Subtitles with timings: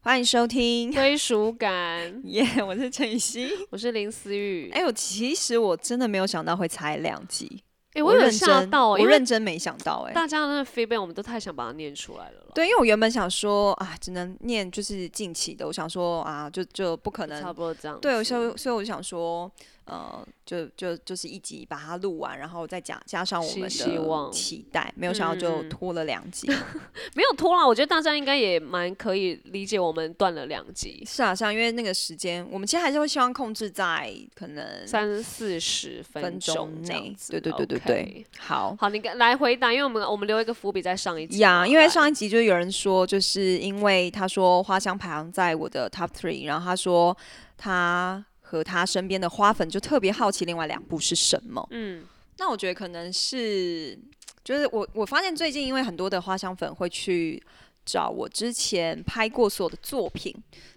[0.00, 0.92] 欢迎收听。
[0.92, 3.50] 归属感， 耶我是陈雨欣。
[3.70, 4.70] 我是林思雨。
[4.72, 7.62] 哎我，其实我真的没有想到会才两集，
[7.94, 12.47] 哎、我有吓到、欸，我认真没想到、哎，大家的那个 feedback，我们都太想把它念出来了了。
[12.58, 17.52] 对，因为我原本想说啊，只能念就是近期的，我想说啊，就就不可能差。
[17.52, 17.96] 不多这样。
[18.00, 19.48] 对，所以所以我就想说，
[19.84, 26.48] 呃，就就就是一集把它录完，然后再加加上我们的希希望期待，没有想到就拖了两集。
[27.14, 37.14] 没有拖啦，我觉得大家应该也蛮可以理解我们断了两集，是啊，是啊，因为那个时间，我们其实还是会希望控制在可能三四十分钟钟内。
[37.30, 38.76] 对对对对对，好。
[38.78, 47.16] 好，你来回答，因为我们我们留一个伏笔在上一集呀嘛因为上一集就有人说，就是因为他说花香排行在我的 top three，然后他说
[47.56, 51.66] 他和他身边的花粉就特别好奇另外两部是什么。
[51.70, 52.04] 嗯，
[52.38, 53.98] 那我觉得可能是，
[54.42, 57.42] 就是我我发现最近因为很多的花香粉会去
[57.84, 60.34] 找我之前拍过所有的作品。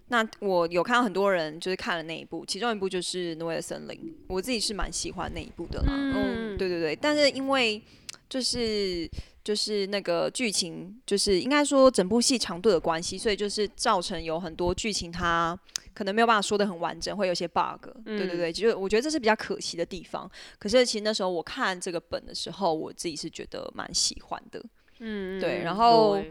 [0.08, 3.96] 那我有看到很多人就是看了那一部，其中一部就是《挪威的森林》，
[4.28, 5.88] 我自己是蛮喜欢那一部的啦。
[5.90, 6.14] 嗯
[6.56, 7.82] 嗯对对对，但是因为
[8.28, 9.10] 就是
[9.44, 15.58] 就是那个剧情，就是应该说整部戏长度的关系，所以就是造成有很多剧情它
[15.94, 17.88] 可能没有办法说的很完整，会有些 bug。
[18.06, 20.30] 对对对，就是我觉得这是比较可惜的地方。
[20.60, 24.64] 可是其实那时候我看这个本的时候，我自己是觉得蛮喜欢的。
[25.00, 26.22] 嗯，对嗯然后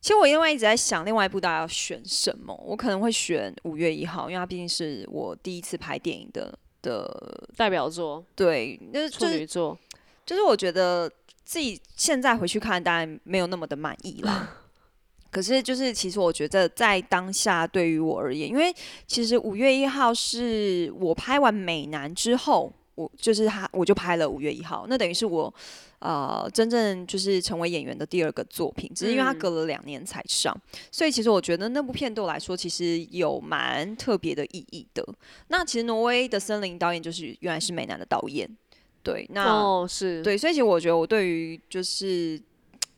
[0.00, 9.78] 其实我因为一直在想另外一部大家要选什么，我可能会选五月一号，因为它毕竟是我第一次拍电影的的，代表作对，那是女座，
[10.24, 11.10] 就是我觉得
[11.50, 14.56] 自己现在回去看，当然没有那么的满意啦。
[15.32, 18.72] 可是，就是其实我觉得在当下对于我而言，因为
[19.08, 25.52] 其实五月一号是我拍完美男之后，我就是他我就拍了五月一号，那等于是我
[25.98, 30.56] 呃真正就是成为演员的第二个作品，只是因为他嗯隔了两年才上，
[30.92, 35.04] 所以其实我觉得那部片对我来说其实有蛮特别的意义的。
[35.48, 38.48] 那其实挪威的森林导演就是原来是美男的导演，
[39.02, 39.44] 对，那。
[39.46, 42.40] 哦，是，对，所以其实我觉得我对于就是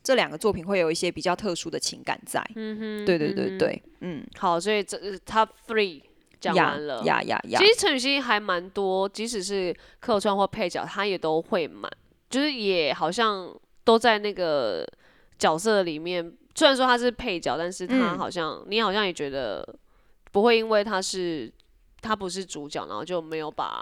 [0.03, 2.43] 这两个作品会有一些比较特殊的情感在。
[2.55, 6.01] 嗯哼，对对对对，嗯，好，所以这呃 top three
[6.39, 7.03] 讲呀完了。
[7.03, 11.89] 呀呀呀其，实陈雨欣还蛮多，即使是客串或配角，她也都会蛮，
[12.29, 14.85] 就是也好像都在那个
[15.39, 16.33] 角色里面。
[16.55, 19.67] 虽然说她是配角，但是她嗯好像、你好像也觉得
[20.31, 21.51] 不会因为她是
[22.01, 23.81] 她不是主角，然后就没有把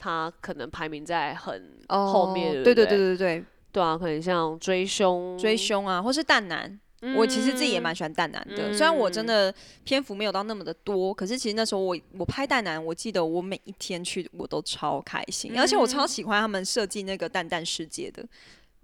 [0.00, 2.74] 他可能排名在很后面哦对对？
[2.74, 3.82] 对对对对，对。
[3.82, 5.38] 啊，可能像追凶。
[5.38, 6.80] 追凶啊，或是蛋男。
[7.16, 9.50] 我其实自己也蛮喜欢蛋男的，虽然我真的
[9.84, 18.22] 篇幅没有到那么的多，可是其实那时候我我拍蛋男，我记得我每一天去我都超开心，而且我超喜欢他们设计那个蛋蛋世界的。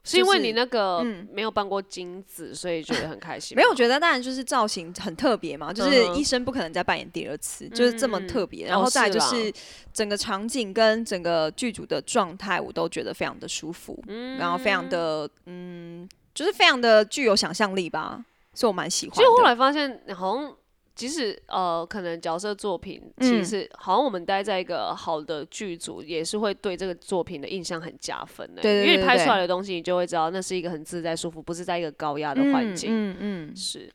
[0.06, 3.56] 是因为你那个嗯没有办过金子，所以觉得很开心。
[3.56, 8.66] 没有，我觉得当然就是造型很特别嘛，就是嗯哼医生不可能再扮演第二次，就是这么特别。
[8.66, 9.52] 然哦后再来就是
[9.92, 14.00] 整个场景跟整个剧组的状态，我都觉得非常的舒服，
[14.38, 18.24] 然后非常的嗯，就是非常的具有想象力吧，
[18.54, 19.42] 所以我蛮喜欢其实后。
[19.42, 20.52] 来发现，好像
[20.96, 28.62] 即使呃，可能角色作品，嗯其实好像我们待在一个好的剧组，也是会对这个作品的印象很加分的。
[28.62, 32.90] 对对对因为你拍出来的东西，你就会知道那是一个很自在舒服，不是在一个高压的环境。
[32.90, 33.92] 嗯嗯嗯，是，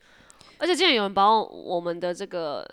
[0.58, 2.66] 而且之前有人把我我们的这个。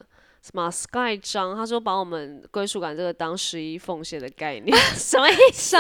[0.52, 1.56] 什么 Sky 章？
[1.56, 5.78] 他说把我们归属感这个当十一奉献的概念， 什么意思？
[5.78, 5.80] 傻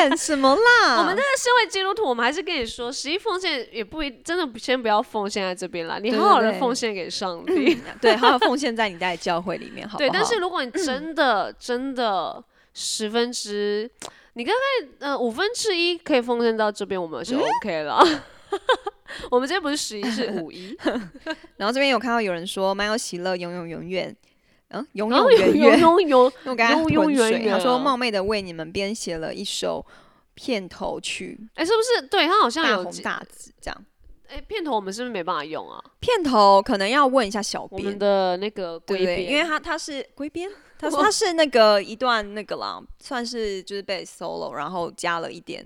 [0.00, 1.00] 眼什么啦？
[1.00, 7.76] 我们这个身为基督徒，我们还是跟你说，十一奉献也不一，真的先不要奉献在这边啦，你对好好的奉献给上帝。
[8.00, 12.40] 对，好好奉献在你在教会里面，好不对，但是如果你真的、真的
[12.72, 13.90] 十分之，
[14.34, 18.00] 你大概呃五分之一可以奉献到这边，我们是 OK 了。
[19.30, 20.76] 我们这边不是十一，是五一，
[21.56, 24.14] 然后这边有看到有人说蛮有喜乐，永永永远，
[24.68, 25.78] 嗯，永永远远。
[25.80, 29.84] 有有有有，因为 我刚才永永吞水，远远他说冒昧的为你们编写了一首
[30.34, 32.06] 片头曲，哎，是不是？
[32.08, 33.84] 对他好像大有红大紫这样。
[34.26, 35.78] 哎片头，我们是不是没办法用啊？
[36.00, 39.16] 片头可能要问一下小我们编，的那个归对不对？
[39.16, 45.64] 编，因为他他是归编，他他是那个一段那个啦，算是就是被 solo，然后加了一点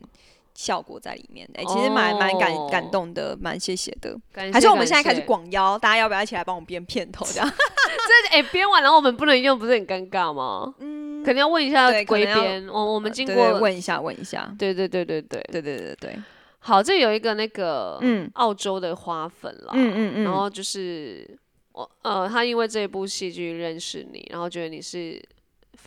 [0.58, 1.48] 效果在里面。
[1.54, 4.18] 哎、其实蛮蛮感哦感动的，蛮谢谢的。
[4.32, 7.46] 感谢还是我们现在开始广邀，大家要不要一起来帮我编片头这样？
[7.48, 10.74] 这哎编完，然后我们不能用，不是很尴尬吗？
[10.80, 12.66] 嗯，肯定要问一下归编。
[12.68, 14.52] 我我们经过对问一下，问一下。
[14.58, 16.18] 对对对对对，对对对对，
[16.58, 21.38] 好，这有一个那个嗯澳洲的花粉啦，嗯嗯嗯，然后就是
[21.70, 25.22] 我呃，他因为这部戏剧认识你，然后觉得你是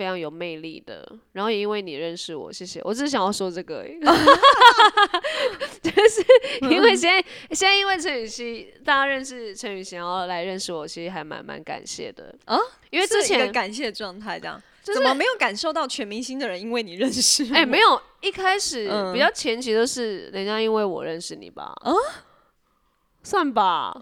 [0.01, 2.81] 非常有魅力的，然后也因为你认识我，谢谢。
[2.83, 3.99] 我只是想要说这个而已，
[5.79, 6.25] 就是
[6.73, 12.57] 因为现在现在因为陈雨希，大家认识陈雨希，然后来认识我，其实还蛮蛮感谢的啊。
[12.89, 17.55] 因为之前感谢状态这样，就是怎么没有感受到全明星的人因为你认识我？
[17.55, 21.75] 哎、没有，一开始嗯比较前期都是人家因为我认识你吧，
[23.21, 23.95] 算吧，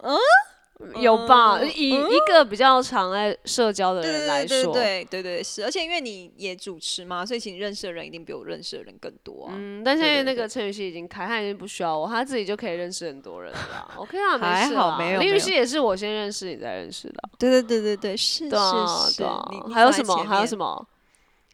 [1.01, 1.57] 有吧？
[1.59, 9.53] 嗯以一个比较常爱社交的人来说，对对对对是，而且因为你也主持嘛，所以其实你认识的人一定比我认识的人更多啊。
[9.57, 13.91] 嗯，但现在那个陈雨希已经开，他已经不需要我，他自己就可以认识很多人了啦。
[13.97, 14.69] OK 啊， 没还。
[14.75, 19.23] 好没有林雨希也是我先认识你再认识的啊，对对对对对，是是是
[19.73, 20.15] 还有什么？
[20.23, 20.87] 还有什么？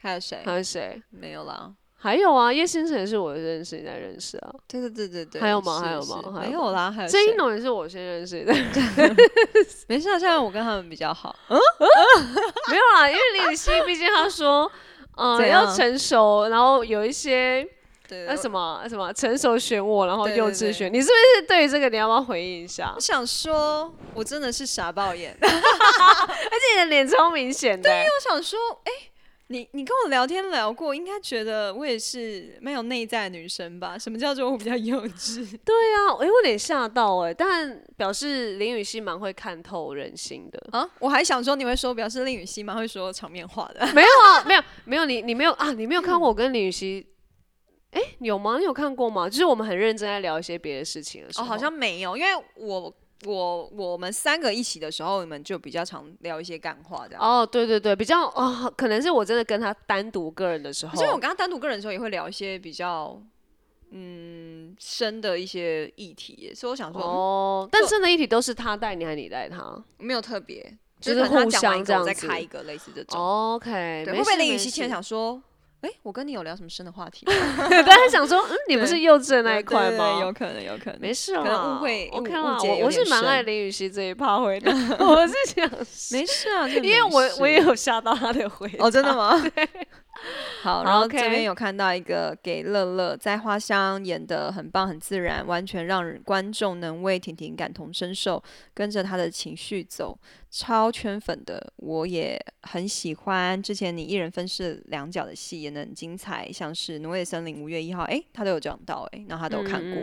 [0.01, 0.42] 还有谁？
[0.45, 1.01] 还有谁？
[1.10, 1.74] 没有啦。
[2.06, 8.54] 还有啊，叶星辰也是我认识你再认识啊，对对对对对，还有吗还有吗还有没有啦，还有谁郑一农也是我先认识的。
[9.90, 11.36] 没事啊，现在我跟他们比较好。
[11.50, 11.57] 嗯
[12.69, 14.72] 没有啦，因为李雨熙毕竟他说，
[15.18, 17.68] 嗯、要成熟，然后有一些
[18.08, 23.00] 对，那什么那什么成熟选我，然后幼稚选你，是不是对于这个你要不要回应一下我？
[23.00, 25.36] 想说，我真的是傻爆眼。
[25.42, 28.92] 而且你的脸超明显的、对我想说，哎、
[29.48, 33.96] 你你跟我聊天聊过，应该觉得我也是没有内在的女生吧？
[33.96, 35.38] 什么叫做我比较幼稚？
[35.64, 40.60] 对啊，我有点吓到哎、但表示林雨熙蛮会看透人心的。
[40.72, 43.86] 啊，我还想说你会说表示林雨熙蛮会说场面话的。
[43.94, 47.06] 没有啊，没有没有，你你没有啊，你没有看过我跟林雨熙。
[47.92, 48.58] 哎、有吗？
[48.58, 49.30] 你有看过吗？
[49.30, 57.22] 就是我们很认真在聊一些别的事情的时哦，候，好像没有，因为我我我们三个一起的时候，你们就比较常聊一些干话这样。
[57.24, 63.20] 哦，对对对，比较哦，可能是我真的跟他单独个人的时候，所以我跟他单独个人的时候，也会聊一些比较
[63.92, 73.20] 嗯深的一些议题耶，所以我想说，哦，但深的议题都是他带你还是你带他嗯没有特别，就是他互相这样子再开一个类似这种。
[73.20, 75.42] ？OK，对，会不会林雨熙听了事想说，
[75.86, 77.34] 哎、我跟你有聊什么深的话题吗？
[77.70, 80.20] 但他想说，嗯，你不是幼稚的那一对对块吗？
[80.20, 81.00] 有可能，有可能。
[81.00, 85.70] 没事啦，可能误会我我是蛮爱林雨熙这一趴回的， 我是想，
[86.12, 89.14] 没事啊，因为我我也有吓到他的回哦，真的？
[89.16, 89.38] 吗？
[89.40, 89.50] 好，
[90.64, 98.42] 好然后这边有看到一个给乐乐在花香演的很棒很自然，完全让观众能为婷婷感同身受，
[98.74, 100.18] 跟着她的情绪走，
[100.50, 103.62] 超圈粉的，我也很喜欢。
[103.62, 110.02] 之前你一人分饰两角的戏演的很精彩，像是《挪威森林》五月一号，哎，他都有讲到、诶，然后他都有看过，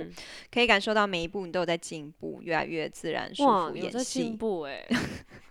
[0.53, 4.37] 可以感受到每一步你都有在进步，越来越自然舒哇，服有在演戏进。
[4.37, 4.87] 步哎，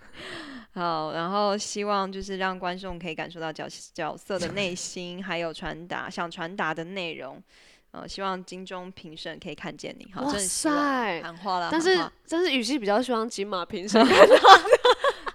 [0.73, 7.41] 好，然后希望就是让观众可以感受到角角色的内心，还有传达想传达的内容。
[7.91, 10.09] 呃，希望金钟评审可以看见你。
[10.13, 11.21] 好，哇塞！
[11.21, 14.01] 喊话了，但是但是语气比较希望金马评审，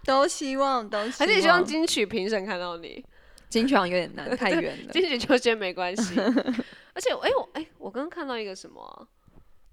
[0.06, 3.04] 都希望都希望， 还是希望金曲评审看到你，
[3.50, 4.90] 金曲好像有点难， 太远了。
[4.90, 6.18] 金曲就先没关系。
[6.18, 8.80] 而且哎我哎我刚刚看到一个什么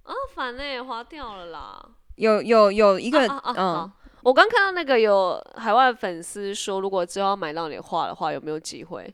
[0.03, 0.11] 啊？
[0.11, 1.89] 啊烦哎，划掉了啦。
[2.15, 3.91] 有有有一个啊啊啊嗯好，
[4.23, 9.13] 我刚看到那个有海外粉丝说，如果之后要买到你的画的话，有没有机会？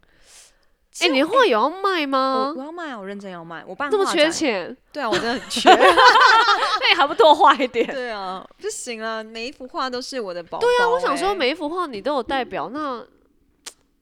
[1.02, 2.64] 哎、你的画有要卖我吗我？
[2.64, 5.70] 要卖啊，我认真要卖，我办这么缺，钱， 对啊，我真的很缺。
[5.72, 7.88] 那你还不多画一点？
[7.88, 13.06] 对啊，不行啊，每一幅画都是我的宝宝、对啊，我想说欸每一幅画你都有代表，那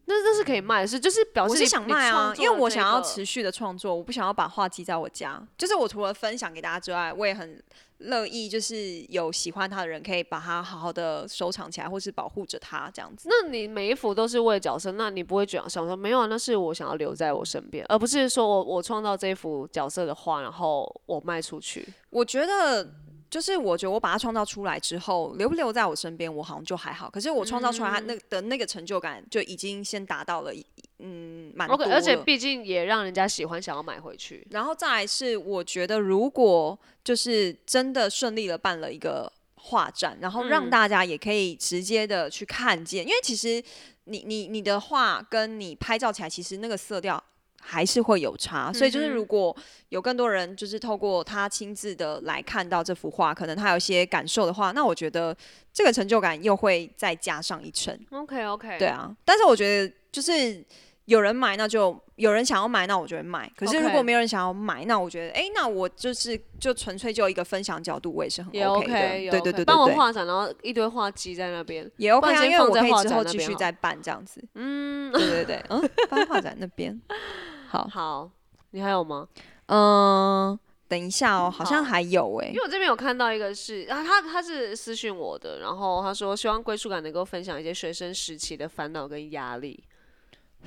[0.06, 5.40] 那这是可以卖的是，就是表示想卖啊因为我想要持续的创作，我不想要把画记在我家。
[5.58, 7.62] 就是我除了分享给大家之外，我也很
[8.00, 13.30] 乐意，就是有喜欢他的人可以把它好好的收藏起来，或是保护着它这样子。
[13.30, 16.26] 那你每一幅都是为了角色，那你不会觉得想说没有啊？
[16.28, 21.88] 那是我想要留在我身边，而不是说我我创造这幅角色的画，然后我卖出去。
[22.10, 22.88] 我觉得。
[23.30, 27.10] 就是我觉得我把它创造出来之后，留不留在我身边，我好像就还好。
[27.10, 30.66] 可是我创造出来它那的那个成就感，就已经先达到了一，
[31.00, 31.86] 嗯，蛮多。
[31.86, 34.46] 而且毕竟也让人家喜欢，想要买回去。
[34.52, 43.64] 然后再来是，我觉得如果就是真的顺利的办了一个画展，然后让嗯大家也可以直接的去看见，因为其实
[44.06, 47.24] 你你你的画跟你拍照起来，其实那个色调。
[47.60, 49.54] 还是会有差，所以就是如果
[49.90, 55.36] 有更多人就是透过他亲自的来看到这幅画，可能他有一些感受的话，那我觉得
[55.74, 58.00] 这个成就感又会再加上一层。
[58.12, 60.64] OK OK，对啊，但是我觉得就是
[61.08, 63.50] 有人买，那就有人想要买，那我就会卖。
[63.56, 69.32] 可是如果没有人想要买，那我觉得，哎、那我就是就纯粹就一个分享角度，我也是很也 OK 的。
[69.32, 71.90] 对对对帮我画展，然后一堆画集在那边。
[71.96, 74.44] 也 OK 因为我可以放在画之后继续再办这样子。
[74.56, 77.02] 嗯， 对对对，嗯，放画展那边。
[77.70, 78.30] 好，好，
[78.72, 79.30] 你还有吗？
[79.68, 80.60] 嗯，
[80.90, 89.82] 等一下哦，好像好还有哎、因为我这边有看到一个是啊，他他是私讯我的，然后他说希望归属感能够分享一些学生时期的烦恼跟压力。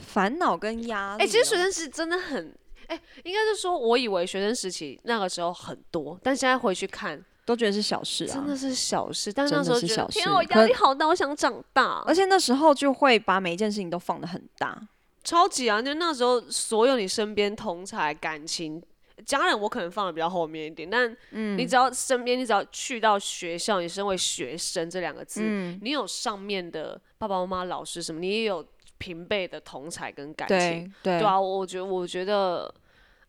[0.01, 2.53] 烦恼跟压力其实学生时期真的很，
[2.87, 9.33] 哎、应该是说，我以为学生时期那个时候很多，但现在回去看，都觉得是小事啊，真的是小事。
[9.33, 12.15] 但那时候觉得，的是小天啊，我压力好大，我想长大而。
[12.15, 14.81] 且那时候就会把每一件事情都放得很大。
[15.23, 15.83] 超级啊！
[15.83, 18.83] 就那时候，所有你身边同才感情。
[19.27, 28.67] 家人我可能放的比较后面一点，但嗯你只要身边，你只要去到学校，你身为学生这两个字，嗯，你有上面的爸爸妈妈、老师什么，你也有
[29.01, 30.57] 平辈的同才跟感情，
[31.03, 32.73] 对对对啊，我觉得我觉得，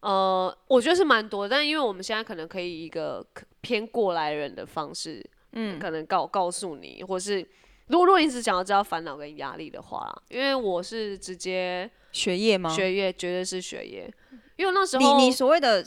[0.02, 3.26] 呃，我觉得是蛮多，但因为我们现在可能可以以一个
[3.62, 7.40] 偏过来人的方式，嗯可能告告诉你，或是
[7.88, 12.70] 如果如果你只想要知道烦恼跟压力的话，因为我是直接学业吗？
[12.70, 14.14] 学业，绝对是学业，
[14.58, 15.82] 因为那时候你你所谓的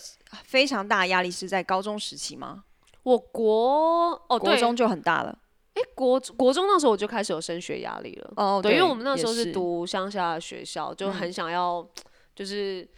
[0.45, 2.65] 非常大压力是在高中时期吗？
[3.03, 5.39] 我国哦，国中就很大了。
[5.75, 8.33] 哎国国中那时候我就开始有升学压力了。
[8.37, 11.87] 哦，对，因为我们那时候是读乡下的学校，就很想要，
[12.35, 12.89] 就是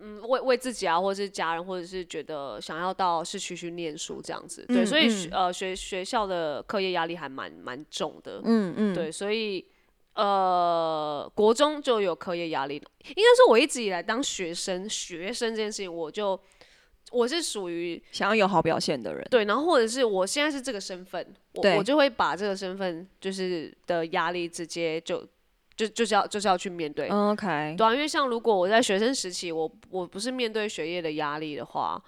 [0.00, 4.64] 嗯，为为自己啊，或者是家人，或者是觉得想要到市区去念书这样子。
[4.66, 8.40] 对，嗯所以嗯呃学学校的课业压力还蛮蛮重的。
[8.44, 9.64] 嗯嗯，对，所以
[10.14, 12.90] 呃，国中就有课业压力了。
[13.04, 16.40] 应该说，我一直以来当学生，学生这件事情，我就
[17.12, 19.26] 我是属于想要有好表现的人。
[19.30, 25.24] 对，然后或者是我现在是这个身份，我我就会把这个身份就是的压力直接就
[25.76, 27.08] 就就是要就是要去面对。
[27.08, 32.02] 嗯 OK，对啊，因为像如果我在学生时期，我我不是面对学业的压力的话，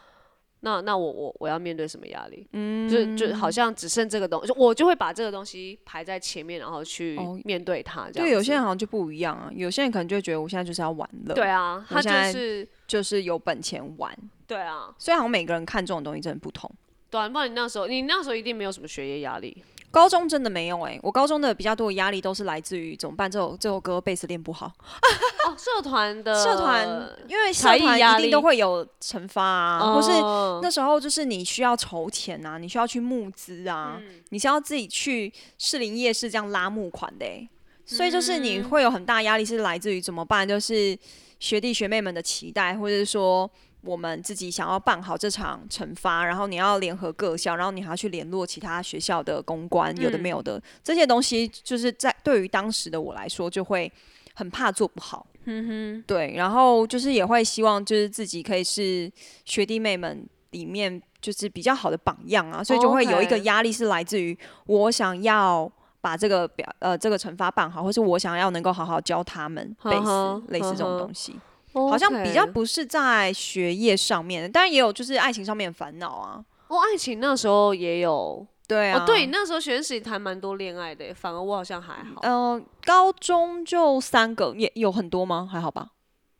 [0.60, 2.48] 那那我我我要面对什么压力？
[2.52, 8.10] 嗯，就就好像只剩这个东西，我就会把这个东西排在前面，然后去哦面对它。
[8.10, 14.12] 这样对，有些人好像就不一样啊，有些人可能就会觉得我现在就是要玩乐，对，啊，他就是就是有本钱玩。
[14.48, 16.68] 对啊，所以好像每个人看重的东西真的不同。
[17.08, 19.62] 对啊，不然你那时候你那时候一定没有什么学业压力。
[19.90, 23.28] 高中真的没有哎、我高中的比较多的压力都是来自于怎么办？
[23.30, 26.86] 这首这首歌贝斯练不好，哦，社团的社团
[27.26, 37.48] 因为社团一定都会有惩罚啊，或是哦那时候就是你需要筹钱啊，你需要去募资啊，你是要自己去士林夜市这样拉募款的、欸，
[37.86, 40.46] 所以就是你会有很大压力，是来自于怎么办？
[40.46, 40.96] 就是
[41.40, 43.50] 学弟学妹们的期待，或者是说
[43.82, 50.61] 我们自己想要办好这场惩罚，然后你要联合各校，然后你还要去联络其他学校的公关，有的没有的。
[50.82, 53.90] 这些东西，就是在对于当时的我来说，就会
[54.35, 55.26] 很怕做不好。
[55.44, 56.04] 嗯哼。
[56.06, 59.11] 对，然后就是也会希望就是自己可以是
[59.44, 65.70] 学弟妹们里面就是比较好的榜样啊，所以就会有一个压力是来自于我想要
[66.00, 71.40] 把这个表呃这个惩罚办好，或是我想要能够好好教他们贝呵呵斯类似这种东西，哼，
[71.87, 76.42] 好像比较不是在学业上面，当然也有就是爱情上面的烦恼啊。
[76.68, 82.20] 哦，爱情那时候也有对啊，哦，对，那时候学生时期谈蛮多恋爱的，反而我好像还好。
[82.23, 85.49] 嗯、高中就三个，也有很多吗？
[85.50, 85.88] 还好吧。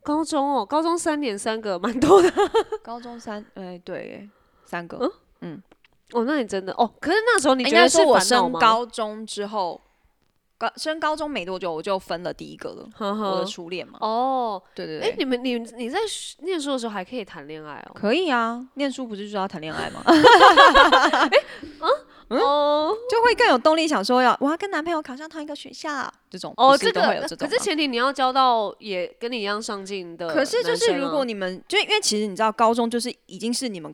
[0.03, 2.31] 高中哦，高中三年三个，蛮多的。
[2.83, 4.29] 高中三，哎、对，哎
[4.65, 5.11] 三个。
[5.41, 5.61] 嗯
[6.11, 8.51] 哦，那你真的哦，可是那时候你应觉得是我升？
[8.53, 9.79] 高中之后，
[10.59, 13.97] 高升高中没多久我就分了第一个了，呵我的，初恋嘛。
[14.01, 15.97] 哦，对、对对对，你们你你在
[16.39, 17.91] 念书的时候还可以谈恋爱哦？
[17.95, 20.03] 可以啊，念书不是就是要谈恋爱吗？
[22.29, 27.01] 哦就会更有动力，想说要我要跟男朋友考上同一个学校，这种哦，这个
[27.39, 33.91] 可是前提你要交到也跟你一样上进的啊、可是就是如果你们就因为其实你知道，高中就是已经是你们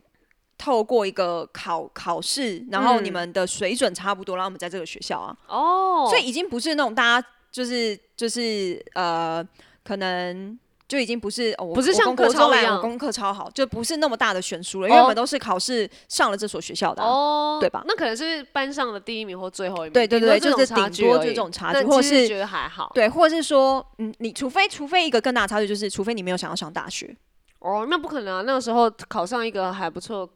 [0.58, 3.12] 透过一个考考试，然后你嗯。
[3.12, 9.46] 们的水准差不多，然后我们在这个学校啊，哦，所以已经不是那种大家就是就是呃，
[9.84, 10.58] 可能
[10.88, 12.76] 就已经不是哦，我我不是像国中一样。
[12.76, 17.82] 我功课超好，就不是那么大的悬殊了，因为哦我们都是考试上了这所学校的啊、哦，对吧？
[17.86, 22.92] 那可能是班上的第一名或最后一名，对对对，就是顶多就这种差距，或者是觉得还好。
[22.94, 27.16] 对，或者是说，嗯，你除非除非一个更大的差距，就是除非你没有想要上大学，
[27.58, 28.42] 哦，那不可能啊！
[28.46, 30.28] 那个时候考上一个还不错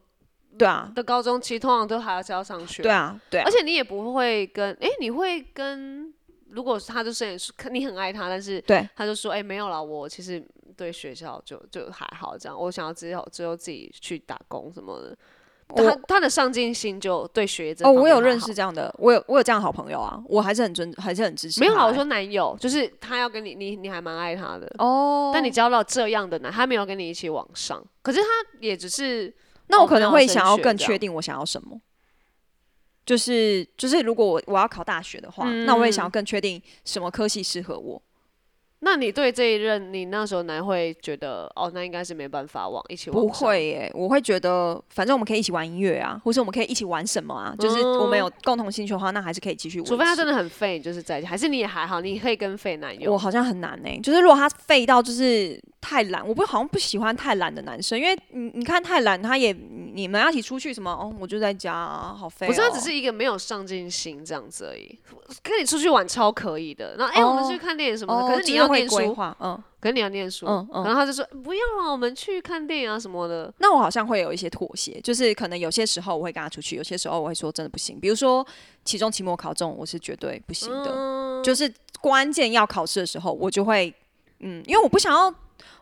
[0.57, 2.83] 对啊，的高中，其实通常都还是要上学。
[2.83, 6.13] 对，啊，对啊而，且你也不会跟，哎、你会跟，
[6.49, 7.37] 如果他就是
[7.71, 10.43] 你很爱他，但是对他就说，哎、没有啦，我其实
[10.75, 15.17] 对学校就就还好这样，我想要之后之后自己去打工什么的。
[15.73, 21.65] 他他的上进心就对学哦，我有认识这样的，我有我有这样的好朋友啊，我还是很尊，还是很支持欸。
[21.65, 24.69] 没有啊，我说男友，就是他要跟你，你你还蛮爱他的。
[24.79, 28.27] 哦，但你交到这样的男，他没有跟你一起往上，可是他
[28.59, 29.33] 也只是
[29.71, 31.81] 那我可能会想要更确定我想要什么。
[33.03, 37.99] 就是就是，如果我我要考大学的话，那我也想要嗯更确定什么科系适合我。
[38.83, 49.83] 那你对这一任，你那时候男会觉得，哦，那应该是没办法往一起往不会耶，我会觉得反正我们可以一起玩音乐啊，或者我们可以一起玩什么啊，就是我们有共同兴趣的话，那还是可以继续。
[49.83, 53.11] 除非他真的很废，就是在一起，还是你也还好，你可以跟废男友。
[53.11, 59.51] 我好像很难呢、就是如果他废到就是太懒，我不好像不喜欢太懒的男生，因为你你看太懒，他也
[59.93, 62.49] 你们要一起出去什么哦，我就在家、啊，好废、哦。
[62.49, 64.97] 不是，他只是一个没有上进心这样子而已。
[65.41, 73.51] 跟你出去玩超可以的，然后哎、我们哦去看电影什么的，哦，可是你要念书，嗯可是你要念书，嗯嗯然后他就说不要了，我们去看电影啊什么的。
[73.57, 77.99] 那我好像会有一些妥协，就是可能有些时候我会跟他出去，有些时候我会说真的不行。
[77.99, 78.45] 比如说
[78.85, 83.91] 期中、期末考中，我是绝对不行的，嗯就是关键要考试的时候，我就会
[84.41, 85.33] 嗯，因为我不想要，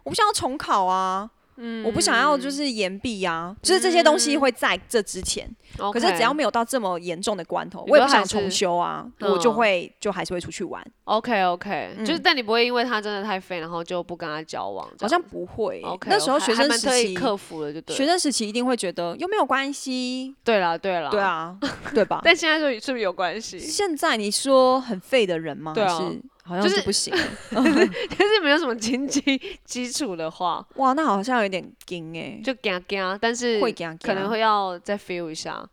[0.04, 1.30] 我不想要重考啊。
[1.62, 5.46] 嗯，我不想要就是延毕啊，就是这些东西会在这之前，
[5.92, 17.98] 可是只要没有到这么严重的关头，我也不想重修啊，我就嗯会就还是会出去玩，OK OK，、嗯就是但你不会因为他真的太废，然后就不跟他交往，好像不会欸、OK，那时候学生时期，克服了，就对了。
[17.98, 21.20] 学生时期一定会觉得又没有关系，对啦对啦，对。
[21.20, 21.58] 啊，
[21.94, 22.22] 对吧？
[22.24, 23.60] 但现在就是不是有关系？
[23.60, 25.74] 现在你说很废的人吗？
[25.76, 26.00] 对啊
[26.50, 27.14] 好像就是不行。
[27.52, 29.22] 就是没有什么经济
[29.64, 35.64] 基础的话， 哇，那好像有点惊哎、就惊惊，但是会惊可能会要再 feel 一下。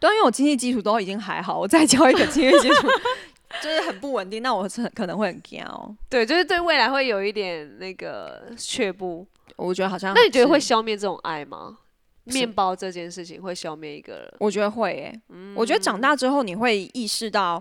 [0.00, 2.88] 对啊，因为我经济基础都已经还好，我再教一个经济基础
[3.62, 5.94] 就是很不稳定，那我是很可能会很惊哦。
[6.10, 9.26] 对，就是对未来会有一点那个却步。
[9.56, 10.60] 我觉得好像，那你觉得会？
[10.60, 11.78] 消灭这种爱吗？
[12.24, 14.34] 面包这件事情会消灭一个人？
[14.38, 17.60] 我觉得会诶、嗯我觉得长大之后你会意识到，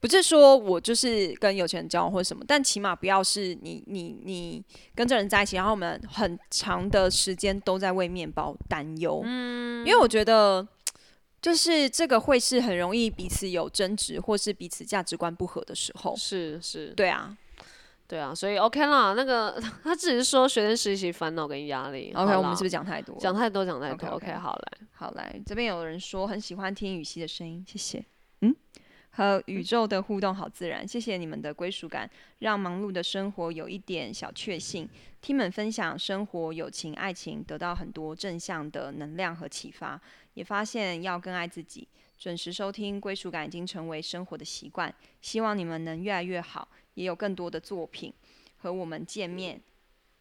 [0.00, 4.64] 不是说我就是跟有钱人交往或者什么，但起码不要是你你你
[4.94, 9.22] 跟这人在一起，然后我们很长的时间都在为面包担忧。
[9.24, 10.66] 嗯，因为我觉得。
[11.40, 16.12] 就是这个会是很容易彼此有争执，或是彼此价值观不合的时候。
[16.16, 17.38] 是是，对啊
[18.08, 19.14] 对啊，所以 OK 啦。
[19.14, 22.12] 那个 他只是说学生实习烦恼跟压力。
[22.12, 23.16] ，OK，我们是不是讲太多？
[23.20, 24.78] 讲太多讲太多 OK，OK？OK，好来。
[24.90, 28.04] 好来，这边有人说很喜欢听雨熙的声音，谢谢。
[28.40, 28.52] 嗯，
[29.18, 32.08] 和宇宙的互动好自然，谢谢你们的归属感，
[32.38, 34.88] 让忙碌的生活有一点小确幸。
[35.20, 40.00] 听们分享生活、友情、爱情，得到很多正向的能量和启发，
[40.34, 41.88] 也发现要更爱自己。
[42.16, 44.94] 准时收听，归属感已经成为生活的习惯。
[45.20, 48.14] 希望你们能越来越好，也有更多的作品
[48.58, 49.60] 和我们见面。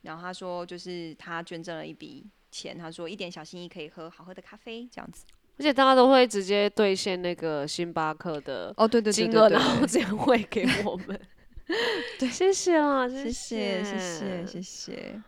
[0.02, 5.24] 然后他说，就是他捐赠了一笔钱，他说一点小心意可以喝好喝的咖啡，这样子。
[5.60, 11.20] 而且大家都会直接兑现那个星巴克的哦，对对金额，然后直接汇给我们。
[12.20, 15.22] 对，谢谢啊，谢谢谢谢谢谢。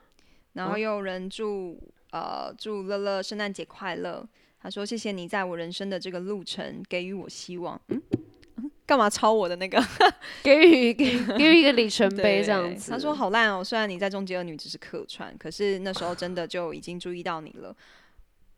[0.54, 1.78] 然后又有人祝
[2.12, 4.26] 呃祝乐乐圣诞节快乐，
[4.62, 7.80] 他说谢谢你在我人生的这个路程给予我希望。
[7.89, 8.02] 嗯，
[8.58, 9.84] 嗯干嘛抄我的那个
[10.44, 12.92] 给予给给予一个里程碑这样子。
[12.92, 17.76] 他说好烂哦，虽然你在《终结二女》只是客串，可是那时候真的就已经注意到你了。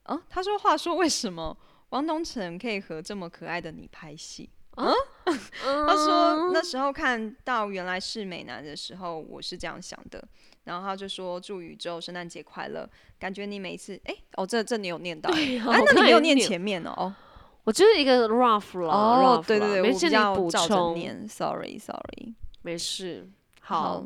[0.04, 1.56] 啊，他说话说为什么
[1.90, 4.50] 王东城可以和这么可爱的你拍戏？
[4.78, 4.94] 嗯
[5.26, 10.24] 他说那时候看到原来是美男的时候，我是这样想的。
[10.64, 12.88] 然后他就说祝宇宙圣诞节快乐，
[13.20, 17.16] 感觉你每一次哎、哦这这你有念到哎、那你没有念前面哦哦
[17.64, 22.34] 我就是一个 rough 了哦 rough 对对对，没事你我比较补照着充，念，sorry sorry。
[22.62, 23.28] 没事。
[23.60, 24.06] 好好，，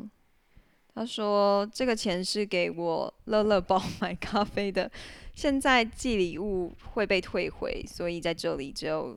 [0.94, 4.90] 他说这个钱是给我乐乐宝买咖啡的，
[5.36, 9.16] 现在寄礼物会被退回，所以在这里只有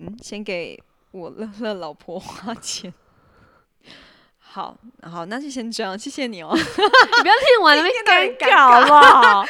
[0.00, 0.76] 嗯先给
[1.12, 2.92] 我乐乐 老婆花钱。
[4.36, 6.50] 好，好，那就先这样，谢谢你哦。
[6.56, 6.62] 你
[7.22, 9.46] 不要听完那边念得很尴尬好不好？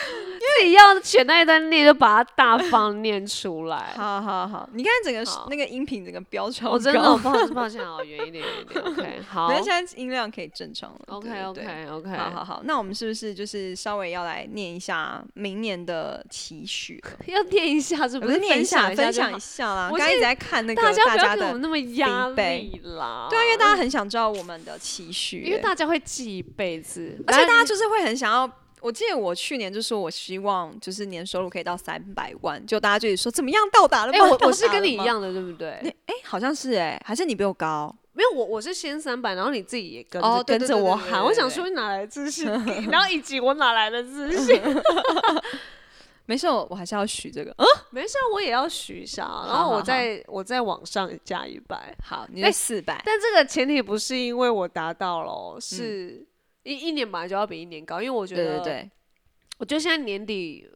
[0.61, 3.93] 自己要选那一段念，就把它大方念出来。
[3.97, 8.83] 好好好，你看整个那个音频整个飙超高，我真的我抱歉抱歉，好远一点远一点。
[8.85, 11.01] OK，好没关系现在音量可以正常了。
[11.07, 17.11] ，OK OK OK，好好好，那我们是不是就是稍微要来念一下明年的期许了？
[17.27, 19.89] 要念一下，是不是念一下，分分享一下啦。
[19.93, 20.89] 我刚才一直在看那个好？
[20.89, 23.27] 大家不要家的，给我们那么压力啦。
[23.31, 28.51] 对啊，因为大家很想知道我们的期许欸，因为大家会记一辈子，而且大家就是会很想要。
[28.81, 34.19] 我记得我去年就说，我希望就是年收入可以到三百万，就大家就说怎么样到达了吗？
[34.19, 35.71] 哎，我我是跟你一样的，对不对？
[36.07, 37.95] 哎，好像是哎，还是你比我高？
[38.13, 42.47] 没有我我是先三百，然后你自己也跟着哦跟着我喊，我想说你哪来的自信？
[42.91, 44.61] 然后以及我哪来的自信？
[46.27, 47.51] 没事，我我还是要许这个。
[47.57, 51.97] 嗯，没事啊，我也要许一下啊，然后我再我再往上加一百。
[52.05, 56.27] 好，你四百，但这个前提不是因为我达到了哦，是
[56.63, 58.91] 一一年本来就要比一年高，因为我觉得，对对对，
[59.59, 60.69] 我觉得现在年底，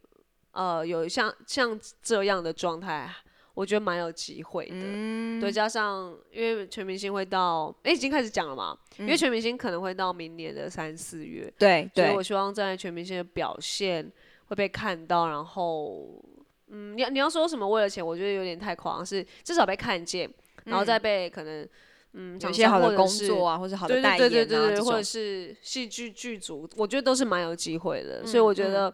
[0.51, 3.09] 呃，有像像这样的状态，
[3.53, 4.71] 我觉得蛮有机会的。
[4.73, 12.05] 嗯，对，加上因为全明星会到，哎、已经开始讲了嘛，因为全明星可能会到明年的三四月，对对。
[12.05, 14.11] 所以我，希望在全明星的表现
[14.45, 16.23] 会被看到，然后，
[16.67, 20.27] 嗯，你要你要说什么为了钱，我觉得有点太狂，是至少被看见，
[20.65, 21.67] 然后再被可能，
[22.13, 28.21] 嗯，有些好的工作啊，或者好的对代对对对对或者，是戏剧剧组，我觉得都是蛮有机会的。
[28.23, 28.93] 嗯所以我觉得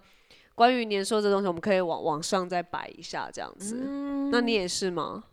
[0.56, 3.76] 关于年收这东西，我们可以往往上再摆一下这样子。
[4.32, 5.24] 那你也是吗？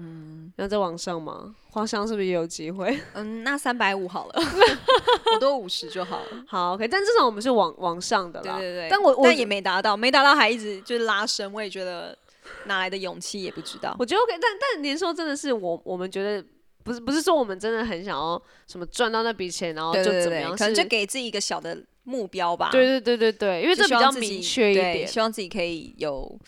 [0.00, 1.54] 嗯，要再往上吗？
[1.70, 2.98] 花香是不是也有机会？
[3.14, 4.34] 嗯，那三百五好了，
[5.34, 6.44] 我多五十就好了。
[6.46, 8.56] 好，OK，但至少我们是往往上的啦。
[8.56, 12.16] 对对对，但我我但也没达到，没达到还一直就是拉伸，我也觉得
[12.66, 13.94] 哪来的勇气也不知道。
[13.98, 16.46] 我觉得 OK，但但年收真的是我我们觉得
[16.88, 22.70] 不是不是说我们真的很想要什么赚到那笔钱，然后就怎么样，可能就给自己一个小的目标吧。
[22.72, 25.06] 对对对对对，因为这比较明确一点。
[25.06, 26.38] 希望自己可以有，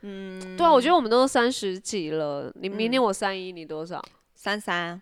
[0.00, 4.02] 嗯，对啊，我觉得我们都三十几了，你明年我三一，你多少？
[4.34, 5.00] 三三，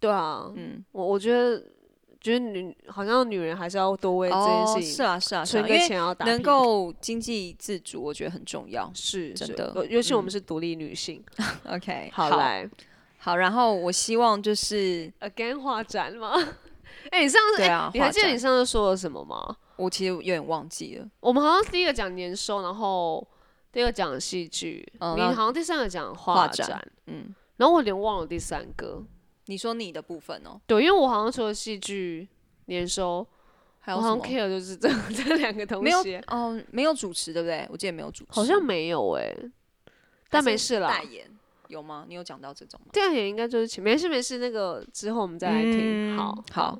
[0.00, 1.62] 对啊，嗯，我我觉得，
[2.20, 8.90] 觉得女好像女人还是要多为这件哦，事情是啊是啊是啊，存个钱要打能够经济自主，我觉得很重要。
[8.94, 11.22] 是是真的尤尤其我们嗯是独立女性。
[11.68, 12.70] OK，好来好，
[13.36, 16.34] 然后我希望就是，，again 画展吗？
[17.10, 19.56] 哎，你上次哎对啊，你还记得你上次说了什么吗？
[19.76, 21.08] 我其实有点忘记了。
[21.20, 23.26] 我们好像第一个讲年收，然后
[23.72, 29.02] 第二个讲戏剧，你好像第三个讲画展展，嗯，然后我有点忘了第三个。
[29.46, 32.26] 你说你的部分哦，对，因为我好像除了戏剧
[32.66, 33.26] 年收，
[33.86, 37.66] 我好像？care 就是这 这两个东没有西，哦，没有主持对不对？
[37.70, 39.34] 我记得没有主持，好像没有哎，
[40.30, 40.88] 但没事啦。
[40.88, 41.30] 代言
[41.68, 42.04] 有吗？
[42.08, 42.90] 你有讲到这种吗？
[42.92, 46.14] 这样也应该就是请，没事没事，那个之后我们再来听。
[46.14, 46.78] 嗯好，好，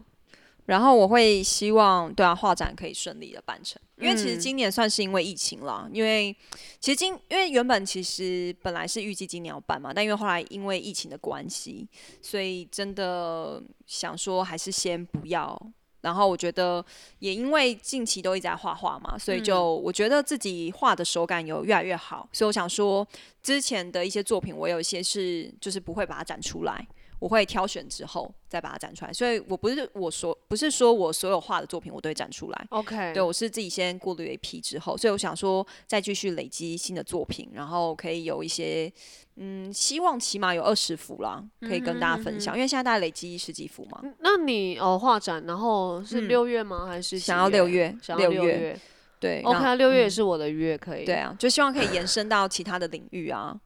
[0.66, 6.34] 然后我会希望，对啊，画展可以顺利的办成，因为其实嗯今年算是因为疫情啦，因为
[6.80, 11.88] 其实今因为原本其实本来是预计今年要办嘛，但因为后来因为疫情的关系，
[12.22, 15.60] 所以真的想说还是先不要。
[16.04, 16.84] 然后我觉得
[17.18, 23.06] 也因为近期都一直在画画嘛，所以就我觉得自己画的手感有越来越好，所以我想说
[23.42, 26.86] 之前的一些作品，我有一些是就是不会把它展出来，
[27.24, 38.92] 我会挑选之后再把它展出来，所以我不是我所不是说我所有画的作品我都会展出来，OK，对我是自己先过滤一批之后，所以我想说再继续累积新的作品，然后可以有一些
[39.36, 46.28] 嗯，希望起码有二十幅啦，可以跟大家分享，因为现在大概累积十几幅嘛，那你哦画展，然后是嗯。
[46.28, 46.84] 六月吗？
[46.86, 47.96] 还是想要六月？
[48.02, 48.80] 想要六月月。
[49.18, 51.06] 对？OK，六月也是我的月，可以。
[51.06, 53.58] 对啊，就希望可以延伸到其他的领域啊，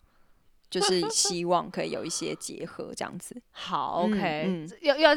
[0.70, 5.14] 就 是希望可以有一些结合这样子好嗯，OK，嗯要要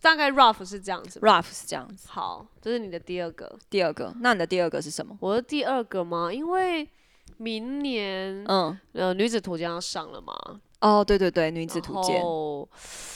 [0.00, 1.20] 大概 rough 是这样子。
[1.20, 2.08] ，rough 是这样子。
[2.08, 3.58] 好，这是你的第二个。
[3.68, 5.16] 第二个，那你的第二个是什么？
[5.20, 6.32] 我的第二个吗？
[6.32, 6.88] 因为
[7.38, 10.32] 明年嗯，呃女子图鉴要上了嘛，
[10.80, 12.66] 哦，对对对，女子图鉴，哦，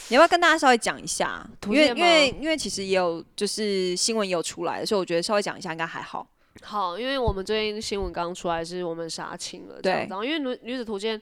[0.09, 1.49] 你要不要跟大家稍微讲一下？
[1.67, 6.27] 因为因为因为其实也有就是新闻也有出来，所以我觉得稍微讲一下应该还好。
[6.63, 11.21] 好，因为我们最近新闻刚出来，是我们杀青了，这样对子然后因为女女子图鉴，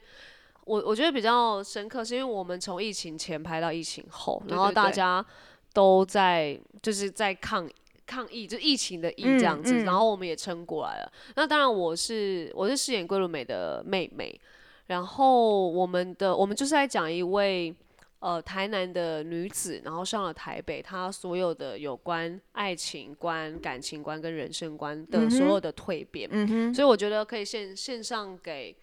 [0.69, 5.25] 我我觉得比较深刻，是因为我们从疫情前拍到疫情后，然后大家
[5.73, 7.67] 都在就是在抗
[8.05, 11.11] 抗疫，就疫情的疫嗯这样子，嗯然后我们也撑过来了。
[11.35, 14.39] 那当然，我是我是饰演桂纶镁的妹妹，
[14.85, 17.75] 然后我们的我们就是在讲一位。
[18.21, 26.29] 呃，台南的女子，然后上了台北，她所有的有关爱情观、感情观跟人生观的所有的蜕变，
[26.75, 28.75] 所以我觉得可以线线上给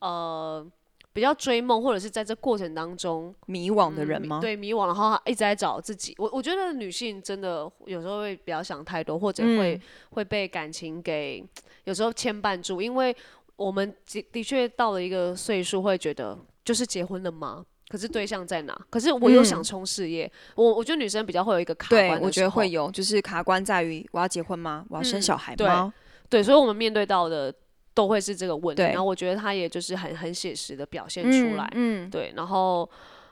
[0.00, 0.66] 呃
[1.12, 6.14] 比较追梦，或者是在这过程当中迷惘的人吗？，嗯对迷惘，然后一直在找自己。
[6.18, 11.42] 我我觉得女性真的有时候会比较想太多，或者会、嗯会被感情给
[11.84, 13.14] 有时候牵绊住，因为
[13.56, 17.64] 我们的的确到了一个岁数，会觉得就是结婚了吗？
[17.88, 18.78] 可是对象在哪？
[18.88, 24.84] 可是我又想嗯冲事业，我我觉得女生比较会有一个卡关，对我觉得会有，就是卡关在于我要结婚吗？
[24.88, 25.92] 我要生嗯小孩对吗？
[26.30, 27.54] 对，所以我们面对到的
[27.94, 28.82] 都会是这个问题。
[28.82, 32.88] 然后我觉得他也就是很很写实的表现出来，嗯，对，然后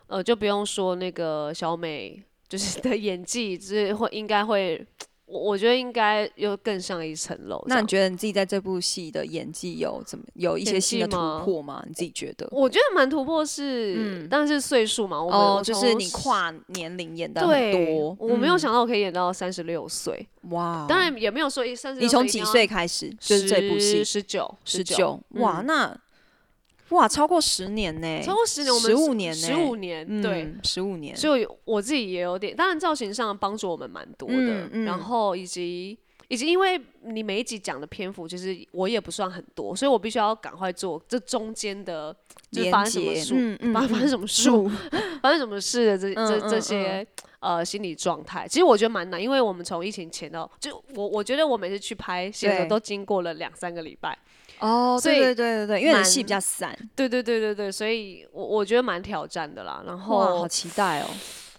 [0.07, 4.85] 呃就不用说那个小美就是的演技，就是会应该会，
[5.31, 7.63] 我我觉得应该又更上一层楼。
[7.67, 11.83] 那你觉得你自己在这部戏的演技有怎么有一些新的突破吗？
[11.87, 12.49] 你自己觉得？
[12.51, 22.01] 我觉得蛮突破是，嗯但是岁数嘛，我们、哦，就是你跨年龄演的很对多，我没有嗯想到我可以演到三十六岁，哇，当然也没有说一三十。
[22.01, 23.09] 你从几岁开始？
[23.21, 26.01] 就是这部戏十九，十九九，哇，嗯那
[26.91, 35.99] 哇超过十年呢，超过十年，我们十五年呢，十五年，对，嗯，十五年，所以我自己也有点，当然造型上帮助我们蛮多的，嗯嗯然后以及
[36.29, 42.15] 以及因为你每一集讲的篇幅，其实我也不算很多，所以我必须要赶快做这中间的，
[42.51, 44.51] 就是发生什么事，发发生什么事，
[45.23, 47.07] 发生什么事的这这这些
[47.41, 54.17] 呃心理状态，其实我觉得蛮难，因为我们从疫情前到，就我我觉得我每次去拍戏的时候对都经过了两三个礼拜，
[54.61, 59.83] 哦，所以对对对对对，因为戏比较散，对对对对对，所以我我觉得蛮挑战的啦。
[59.87, 61.07] 然哇，后好期待哦，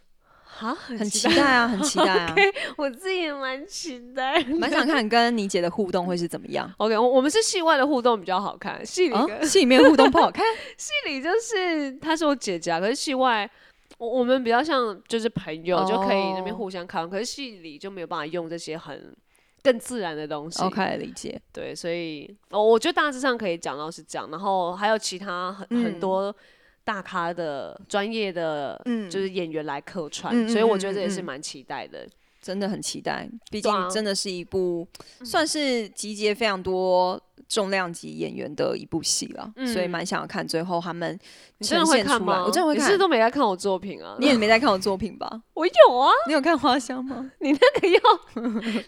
[0.61, 2.35] 啊，很期待啊，很期待啊，
[2.77, 4.43] 我自己也蛮期待。
[4.43, 6.71] 蛮想看跟你姐的互动会是怎么样。
[6.77, 10.45] OK，我我们是戏外的互动比较好看，戏里啊、，戏里面互动不好看，
[10.77, 13.49] 戏里就是她是我姐姐啊，可是戏外
[13.97, 19.15] 我我们比较像就是朋友，就可以那边哦互相看，可是戏里就没有办法用这些很
[19.63, 20.61] 更自然的东西。
[20.63, 21.41] OK，理解。
[21.51, 26.35] 对，所以哦，我觉得大致上可以讲到是这样，然后还有其他很、很嗯多
[26.83, 32.07] 大咖的专业的，嗯就是演员来客串，所以我觉得这也是蛮期待的。
[32.41, 34.87] 真的很期待，毕竟真的是一部
[35.23, 41.19] 算是集结非常多重量级演员的一部戏了，所以蛮想要看最后他们
[41.59, 42.17] 呈现出来。
[42.17, 42.45] 看吗？
[42.45, 42.97] 我真的会看你是。
[42.97, 44.15] 都没在看我作品啊？
[44.19, 45.29] 你也没在看我作品吧？
[45.53, 47.29] 我有啊，你有看花香吗？
[47.41, 47.99] 你那个要，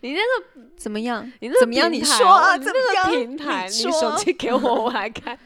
[0.02, 1.30] 你那个 怎么样？
[1.42, 1.92] 你那个怎么样？
[1.92, 3.12] 你说啊，你怎么样？
[3.12, 5.38] 那个平台，你手机给我，我来看。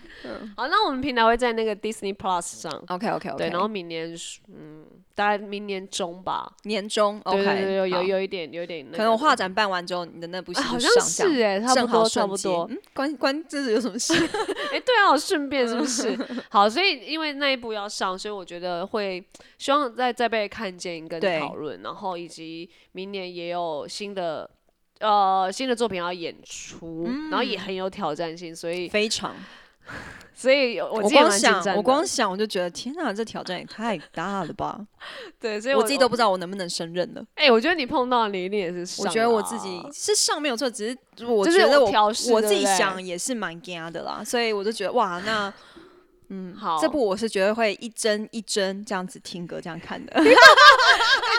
[0.55, 2.71] 好，那我们平台会在那个 Disney Plus 上。
[2.87, 4.15] OK OK OK，对，然后明年
[4.47, 4.85] 嗯，
[5.15, 6.51] 大概明年中吧。
[6.63, 8.85] 年终对 OK，对对，有有有一点有一点。
[8.91, 12.67] 可能我画展办完之后，你的那部戏好像是哎，差不多差不多。
[12.69, 14.13] 嗯，关关这是有什么事？
[14.73, 16.17] 哎，对啊，我顺便是不是？
[16.49, 19.23] 好，所以因为那一部要上，所以我觉得会
[19.57, 24.49] 希望再再被看见跟对讨论，然后以及明年也有新的
[24.99, 29.35] 呃新的作品要演出，然后嗯也很有挑战性，所以非常，
[30.39, 34.79] 所以我光想我光想我就觉得天哪，这挑战也太大了吧！
[35.41, 37.25] 对，所以我自己都不知道我能不能胜任了。
[37.33, 41.91] 哎、我觉得你碰到你一定也是上我觉得我自己是上没有错，只是我就是觉得我
[42.31, 45.51] 我自己想也是蛮惊的啦，所以我就觉得哇，那
[46.29, 50.11] 嗯，好这部我是绝对会一帧一帧这样子听歌这样看的。
[50.19, 50.23] 哎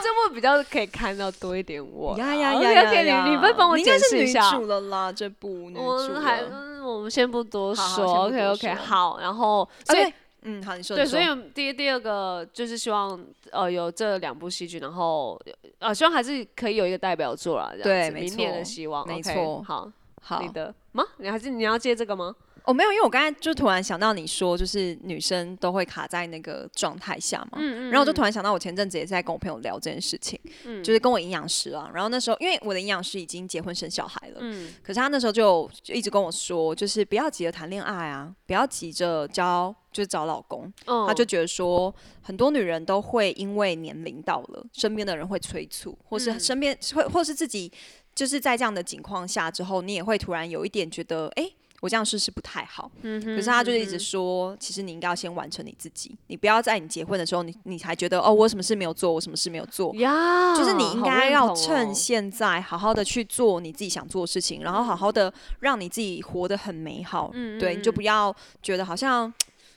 [0.01, 2.35] 这部比较可以看到多一点我啦。
[2.35, 3.25] 呀呀呀！
[3.25, 4.51] 你你不帮我你应该是女解释一下？
[4.57, 6.41] 主了啦，这部女主我还。
[6.41, 8.27] 嗯，我们先不多说。
[8.27, 11.25] OK OK，好，然后所以嗯，好，你说对，所以
[11.55, 13.21] 第第二个就是希望
[13.51, 15.41] 呃有这两部戏剧，然后
[15.81, 19.91] 呃希望还是可以有一个代表作啦，这样子对明年的希望，没错好，
[20.23, 21.05] 好你的吗？
[21.19, 22.35] 你还是你要接这个吗？
[22.69, 30.85] 哦，没有，因为我刚才就突然想到你说，就是女生都会卡在那个状态下嘛，嗯然后我就突然想到，我前阵子也是在跟我朋友聊这件事情，嗯。
[30.85, 34.75] 就是跟我营养师啊，然后那时候因为我的营养师已经结婚生小孩了，嗯。
[34.83, 46.39] 可是他那时候就就一直跟我说，就是不要急着谈恋爱啊，不要急着交，就是找老公，嗯，他就觉得说，很多女人都会因为年龄到了，身边的人会催促，或是嗯。
[46.39, 47.73] 身边会，或是自己
[48.15, 52.91] 就是在这样的情况下之后，你也会突然有一点觉得，哎、我这样试是不太好。
[53.03, 59.95] 嗯可是他就是一直说，其实你应该要先完成你自己，你不要在你结婚的时候，你你还觉得哦，我什么事没有做，我什么事没有做。
[59.97, 67.31] 呀，就是你应该要趁哦现在好好的去做你自己想做的事情，然后好好的让你自己活得很美好。
[67.35, 69.33] 嗯对，你就不要觉得好像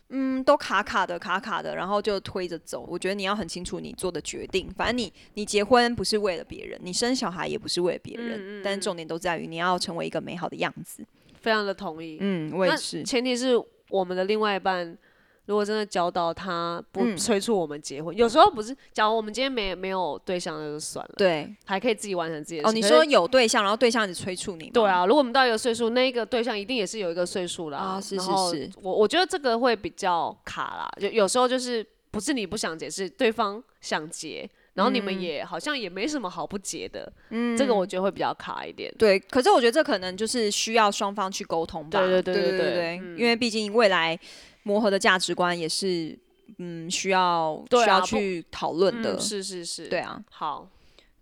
[0.10, 2.86] 嗯都卡卡的卡卡的，然后就推着走。
[2.90, 4.68] 我觉得你要很清楚你做的决定。
[4.76, 11.06] 反正你你结婚不是为了别人，你生小孩也不是为了别人，嗯但重点都在于你要成为一个美好的样子。
[11.42, 12.18] 非常的同意。
[12.20, 13.04] 嗯，我也那是。
[13.04, 14.98] 前提是我们的另外一半，
[15.46, 24.70] 如果真的教导他不嗯催促我们结婚，有时候不是，假如我们今天没没有对象，那就算了，对还可以自己完成自己的哦，你说有对象，然后对象一直催促你？
[24.70, 27.78] 对啊，如果我们到一个岁数，那个对象一定也是有一个岁数啦。
[27.78, 37.12] 啊是是是我我觉得这个会比较卡啦，就有时候就是不是你不想结，是对方想结，然后你们也好像也没什么好不结的。
[37.30, 38.94] 嗯，这个我觉得会比较卡一点。
[38.98, 42.00] 对，可是我觉得这可能就是需要双方去沟通吧。
[42.00, 44.18] 对对对对对对因为毕竟未来
[44.64, 46.18] 磨合的价值观也是
[46.58, 49.16] 嗯需要、需要去讨论的。
[49.16, 50.68] 嗯，是是是，对，啊，好，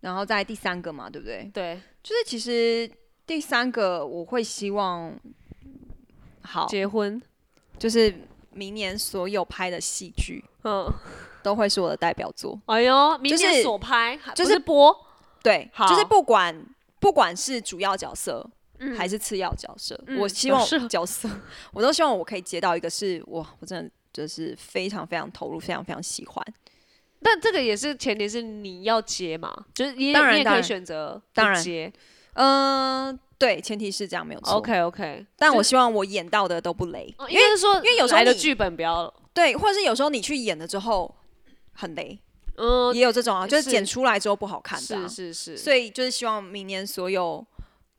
[0.01, 1.49] 然后再第三个嘛，对不对？
[1.53, 2.89] 对，就是其实
[3.25, 5.17] 第三个我会希望
[6.41, 7.21] 好，结婚，
[7.77, 8.13] 就是
[8.51, 10.91] 明年所有拍的戏剧嗯，
[11.43, 12.59] 都会是我的代表作。
[12.65, 14.95] 哎呦，明就是年所拍，还就是播，
[15.43, 16.65] 对，好就是不管
[16.99, 18.49] 不管是主要角色。
[18.81, 21.29] 嗯还是次要角色，嗯我希望角色，
[21.73, 26.45] 我都希望我可以接到一个是我，我真的就是非常非常投入，非常非常喜欢。
[27.21, 31.91] 但这个也是前提是你要接嘛，就是你也当然你也可以选择当然不接。
[32.35, 34.53] 嗯、对，前提是这样没有错。
[34.53, 41.13] OK OK，但我希望我演到的都不雷，因为是说，因为有时候的剧本不要，对，或者是有时候你去演了之后
[41.79, 42.19] 很雷，
[42.57, 45.07] 嗯，也有这种啊，就是是剪出来之后不好看的、啊。
[45.07, 47.45] 是是是，所以就是希望明年所有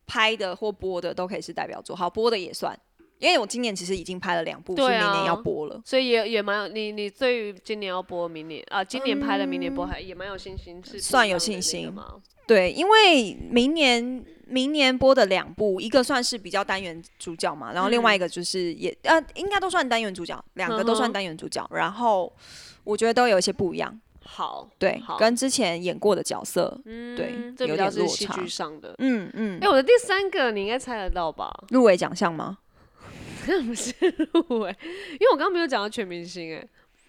[0.07, 2.79] 拍的或播的都可以是代表作，好播的也算。
[3.19, 5.81] 因为我今年其实已经拍了两部，是对啊明年要播了。
[5.85, 12.15] 所以也也蛮有你你对于今年要播明年啊，今年拍了明年播还也蛮有信心，是嗯算有信心吗？
[12.47, 21.67] 对，因为明年明年播的两部，一个算是比较单元主角嘛，然后另外一个就是也、呃，应该都算单元主角，两个都算单元主角。
[21.73, 22.31] 然后
[22.85, 28.95] 我觉得都有一些不一样，好，对好，跟之前演过的角色，嗯，对这比有点落较是戏差剧上的。
[28.99, 31.51] 嗯嗯哎、，我的第三个你应该猜得到吧？
[31.71, 32.59] 入围奖项吗？
[33.67, 33.95] 不是
[34.33, 34.77] 入围，
[35.13, 36.67] 因为我刚刚没有讲到全明星哎、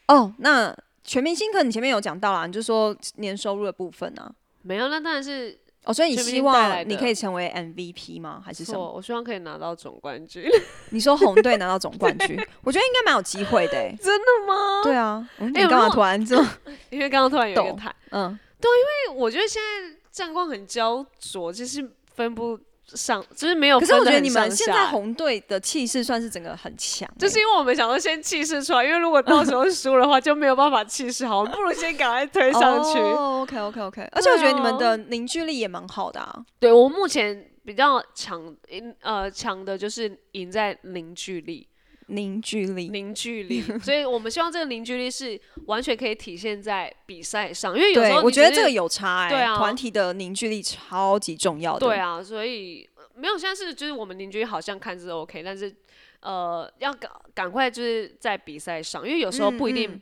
[0.08, 4.32] 哦，那全明星可能你前面有讲到啦，你就说年收入的部分啊。
[4.62, 8.42] 没有，那当然是哦，所以你希望你可以成为 MVP 吗？
[8.46, 8.78] 还是什么？
[8.78, 10.44] 错，我希望可以拿到总冠军。
[10.92, 13.96] 你说红队拿到总冠军，我觉得应该蛮有机会的、欸。
[14.02, 14.84] 真的吗？
[14.84, 16.50] 对啊，你干嘛突然这么？
[16.92, 22.60] 因为刚刚突然有一个懂台，嗯，对因为我觉得现在战况很焦灼，就是分不
[22.96, 23.86] 上，就是没有可。
[23.86, 33.00] 是我觉得你们现在红队的气势算是整个很强欸、就是因为我们想说先气势出来，因为如果到时候 输的话就没有办法气势好，我们不如先赶快推上去。
[33.00, 36.44] 哦，OK OK OK，而且我觉得你们的凝聚力也蛮好的啊。
[36.60, 41.68] 对我目前比较强，赢呃强的就是赢在凝聚力，
[42.12, 49.58] 凝聚力，凝聚力， 所以我们希望这个凝聚力是完全可以体现在比赛上，因为有时候我觉得这个有差哎、对啊。
[49.58, 51.80] 团体的凝聚力超级重要的。
[51.80, 55.74] 对啊，所以呃没有，现在是就是我们凝聚力好像看似 OK，但是
[56.20, 60.02] 呃要赶赶快就是在比赛上，因为有时候不一定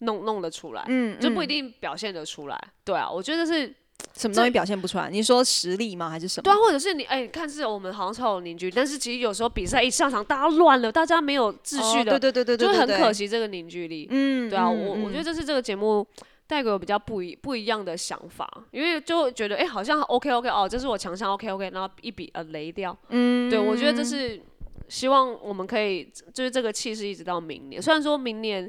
[0.00, 2.58] 弄、弄得出来，嗯，就不一嗯定表现得出来。
[2.84, 3.74] 对啊，我觉得是
[4.16, 5.08] 什么东西表现不出来。
[5.10, 6.10] 你说实力吗？
[6.10, 6.42] 还是什么？
[6.42, 13.12] 对啊，或者是你哎、看似我们好像超有凝聚，但是其实有时候比赛一上场，大家乱了，大家没有秩序的，哦对对对对对，就很可。
[13.12, 14.06] 惜这个凝聚力。
[14.10, 16.06] 嗯，对啊，嗯我我觉得嗯这是这个节目
[16.46, 22.96] 带给我比较不一不一样的想法，因为就觉得哎、好像 OK OK 哦，这是我强项 OK OK，然后一笔呃雷掉。
[23.10, 24.40] 嗯，对我觉得这是
[24.88, 28.68] 希望我们可以就是这个气势一直到明年，虽然说明年。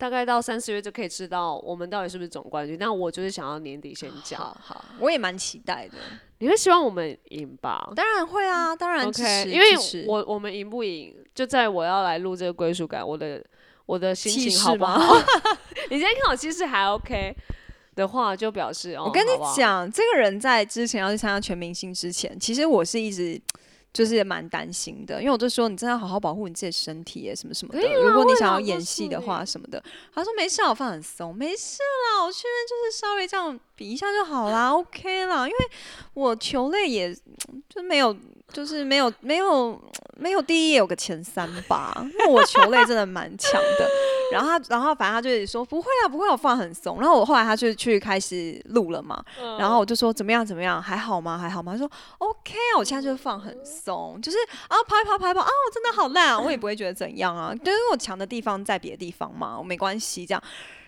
[0.00, 4.40] 大概到三四月就可以知道我们到底是不是总冠军，但我就是想要年底先讲。
[4.40, 5.98] 好好，我也蛮期待的。
[6.38, 7.92] 你会希望我们赢吧？
[7.94, 13.44] 当然会啊，当然支 OK，持因为我我们赢不赢，就在我要来录这个归属感，我的
[13.84, 15.18] 我的心情好不好？
[15.90, 17.36] 你今天看我气势还 OK
[17.94, 23.38] 的话，就表示哦，我跟你讲，这个人在之前要去参加全明星之前，其实我是一直
[23.92, 27.80] 就是也蛮担心的，因为我就说你真的要好好保护你自己的身体耶，什么什么的。
[27.94, 29.82] 如果你想要演戏的话什么的，
[30.14, 35.58] 他说没事啊，我放很松，没事啦，我去那边就是稍微这样比一下就好啦，OK 啦，因为
[36.14, 37.14] 我球类也
[37.68, 38.16] 就没有。
[38.52, 39.80] 就是没有没有
[40.16, 43.88] 没有第一也有个前三吧，因为我球类真的蛮强的。
[44.32, 47.00] 然后他，然后反正他就是说不会啦，不会，我放很松。
[47.00, 51.36] 然后我后来他就去开始录了嘛，嗯然后我就说怎么样怎么样，还好吗？
[51.36, 51.72] 还好吗？
[51.72, 60.40] 他说 OK 啊，我现在就放很松，就是啊跑一跑跑一跑啊，我真的好烂啊，我也不会觉得怎样啊，因为我强的地方在别的地方嘛，我没关系这样。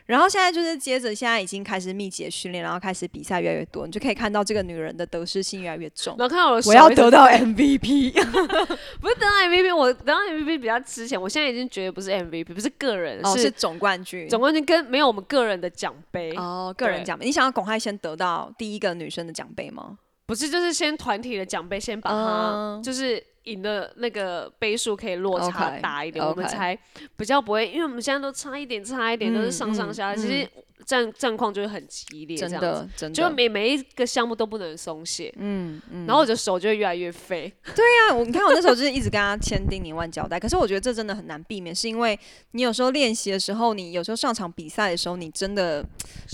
[0.07, 6.17] 然后现在就是接着现在已经开始密集的训练，然后开始比赛越来越多，你就可以看到这个女人的得失心越来越重。
[6.19, 8.13] 然后看到我我要得到 MVP，
[9.01, 14.29] 不是得到 MVP，我得到 MVP 比较之前，我现在已经觉得不是 MVP，不是个人，哦，是是总冠军。
[14.29, 19.99] 总冠军跟没有我们个人的奖杯，哦，个人奖杯，你想要巩汉先得到第一个女生的奖杯吗？
[20.25, 26.79] 不是就是先团体的奖杯先把它嗯就是赢的那个杯数可以落差大一点，我们才
[27.17, 30.49] 比较不会，因为我们现在都差一点差一点，都是上上下下，嗯其实
[30.85, 32.61] 战战况就会很激烈，这真。
[32.61, 36.07] 的，真的，就每每一个项目都不能松懈，嗯嗯。
[36.07, 37.53] 然后我的手就会越来越废。
[37.77, 42.19] 对啊，我你看我那时候就是一直跟他千叮咛万交代，可是我觉得这真的很难避免，是因为
[42.51, 45.85] 你有时候练习的时候，你有时候上场比赛的时候，你真的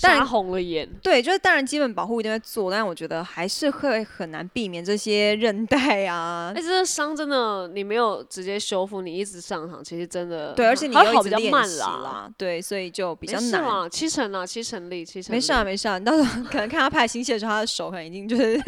[0.01, 12.29] 当然杀红了眼，对，就是当然基本保护一定会做，但我觉得还是会很难避免这些韧带啊哎、，这个伤真的你没有直接修复，你一直上场，其实真的对，而且你又好比较慢啦。
[12.37, 13.63] 对，所以就比比较难。
[13.63, 18.57] 啦，七成啊，七成力，七成没事啊，没事啊，你到时候 可能看他拍新戏的时候，他的手可能已经就是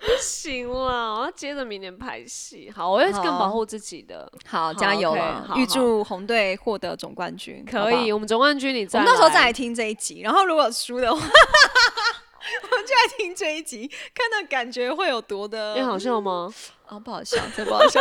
[0.00, 2.70] 不行了，我要接着明年拍戏。
[2.72, 4.30] 好，我会更保护自己的。
[4.46, 11.20] 好加油了，预祝红队获得总冠军，可以，我们总冠军你在我们到时候再来听这一集，然后如果输的话，
[12.88, 15.74] 就来听这一集，看到感觉会有多的。
[15.74, 16.52] 哎、好笑吗？
[16.86, 18.00] 啊，不好笑，真不好笑。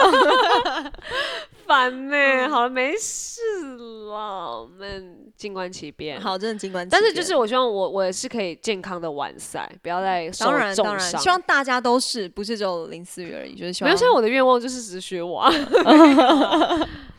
[1.67, 3.41] 烦呢、嗯好了，没事
[3.75, 6.87] 了，我们静观其变。，好，真的尽管。
[6.87, 11.19] 但是就是我希望我我也是可以健康的完赛，不要再受当然当然，重伤。
[11.21, 13.89] 希望大家都是，不是只有林思雨而已，就是希望。
[13.89, 15.51] 没有，现在我的愿望就是只学我啊。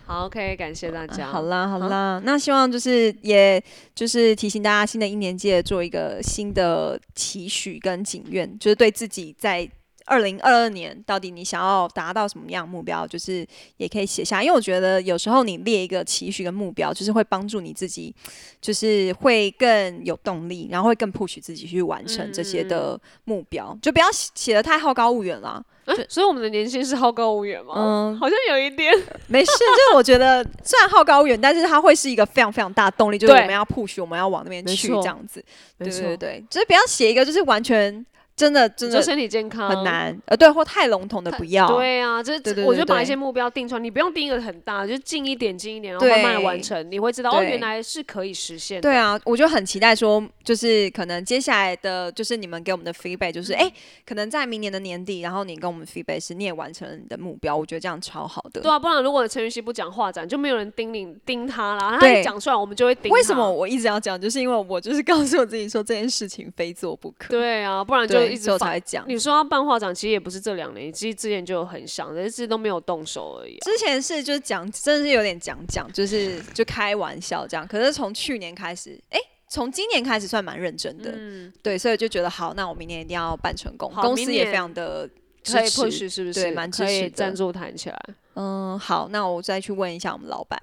[0.08, 1.26] 好，OK，感谢大家。
[1.26, 3.62] 啊好啦好啦，那希望就是也
[3.94, 9.68] 就是提醒大家，新的一年记得做一个新的期许跟景愿，就是对自己在
[10.08, 13.46] 二零二二年到底你想要达到什么样的目标，就是
[13.76, 18.14] 也可以写下，因为我觉得有时候你列一个期许跟目标，就是会帮助你自己，
[18.60, 25.64] 就是会更有动力，然后会更 push 自己去完成这些的目标，就不要写的太好高骛远了。
[26.06, 27.72] 所以我们的年薪是好高骛远吗？
[27.76, 28.92] 嗯，好像有一点。
[29.26, 35.42] 没事，就是我觉得虽然好高骛远，但是它会是一个非常非常大的动力，就是我们要 push，我们要往那边去这样子。
[35.78, 38.04] 对对对，就是不要写一个就是完全。
[38.38, 41.66] 真的真的身体健康很难，呃，对，或太笼统的不要。
[41.76, 48.80] 对啊，就是我就把一些目标定出来，你不用定一个很大，就近一点，近一点，然后慢慢的完成，你会知道哦，原来是可以实现。
[48.80, 53.68] 对啊，我就很期待说，就是可能接下来的，就是你们给我们的 feedback，就是哎，
[54.06, 58.60] 可能在明年的年底，然后你跟我们 feedback 是你也完成了你的目标，我觉得这样超好的。
[58.60, 61.98] 对啊，不然如果陈云熙不讲话展，就没有人盯你盯他啦。
[62.00, 63.10] 他一讲出来，我们就会盯。
[63.10, 64.20] 为什么我一直要讲？
[64.20, 67.30] 就是因为我就是告诉我自己说这件事情非做不可。
[67.30, 69.04] 对啊，不然就一直在讲。
[69.08, 73.58] 你说要办画展，其实也不是这两年，其实之前就有很想，但是都没有动手而已。
[73.60, 77.66] 之前是就是讲，真的是有点讲讲，就是就开玩笑这样。
[77.66, 79.18] 可是从去年开始，哎，
[79.48, 83.92] 从今年开始算蛮认真的，嗯，对，所以就觉得好，那我明年一定要办成功。
[83.94, 85.08] 公司也非常的
[85.44, 86.34] 可以 push，是不是？
[86.34, 87.98] 对，蛮支持赞助谈起来。
[88.34, 90.58] 嗯，好，那我再去问一下我们老板。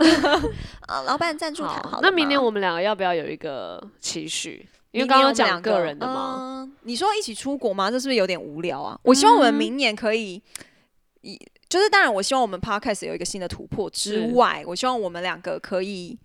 [0.88, 1.99] 啊， 老板赞助谈好。
[2.01, 4.66] 那明年我们两个要不要有一个期许？
[4.96, 7.91] 因为刚刚讲个人的嘛，你说一起出国吗？
[7.91, 8.98] 这是不是有点无聊啊？
[9.04, 10.41] 我希望我们明年可以，
[11.22, 11.38] 一
[11.68, 16.18] 就是当然，我希望我们 podcast 有一个新的突破之外，我希望我们两个可以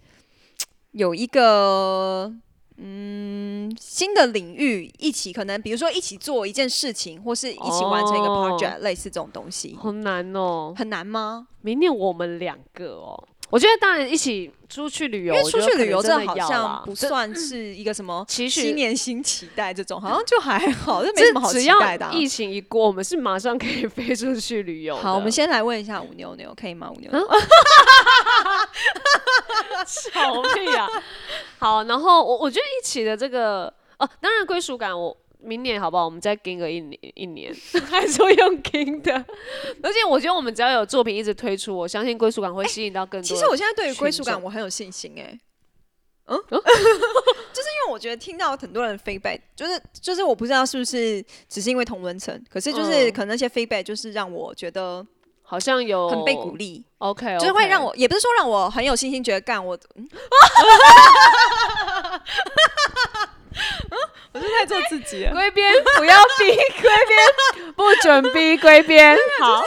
[0.93, 2.33] 有一个
[2.77, 9.77] 嗯新的领域一起，可能比如说一起做一件事情，或是一起完成一个 project，类似这种东西。
[9.81, 11.49] 好难哦，很难吗？
[11.63, 13.27] 明年我们两个哦。
[13.51, 22.09] 我觉得当然一起出去旅游，因为出去旅游这好像不算是一个什么新年新期待这种， 好像就还好， 这没什么好期待的。
[22.13, 24.97] 疫情一过，我们是马上可以飞出去旅游。
[24.97, 26.89] 好，我们先来问一下吴牛牛，可以吗？
[26.89, 27.21] 吴妞妞，
[30.13, 30.89] 吵屁啊！
[31.59, 35.17] 好，然后我我觉得一起的这个哦，当然归属感我。
[35.43, 36.05] 明年好不好？
[36.05, 37.55] 我们再跟个一年一年，
[37.91, 39.13] 还说用跟的。
[39.83, 43.27] 而且我觉得我们只要有作品一直推出，我相信归属感会吸引到更多。
[43.27, 45.39] 其实我现在对于归属感我很有信心哎。
[46.27, 55.05] 嗯， 就是因为我觉得听到很多人 feedback，就是就是我不知道是不是只是因为同文层，可是就是可能那些 feedback 就是让我觉得
[55.43, 56.85] 好像有很被鼓励。
[56.99, 59.77] OK，就是会让我也不是说让我很有信心，觉得干我。
[64.33, 69.63] 我是在做自己， 龟边不要逼，龟边不准逼，龟边 好。